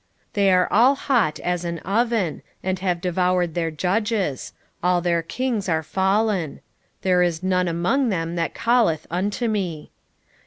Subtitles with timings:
[0.29, 5.21] 7:7 They are all hot as an oven, and have devoured their judges; all their
[5.21, 6.59] kings are fallen:
[7.03, 9.91] there is none among them that calleth unto me.